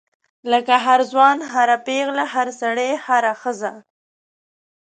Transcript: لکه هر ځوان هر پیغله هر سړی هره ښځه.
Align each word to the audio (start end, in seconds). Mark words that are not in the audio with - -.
لکه 0.51 0.75
هر 0.85 0.99
ځوان 1.11 1.37
هر 1.53 1.69
پیغله 1.87 2.25
هر 2.33 2.47
سړی 2.61 2.89
هره 3.05 3.33
ښځه. 3.41 3.71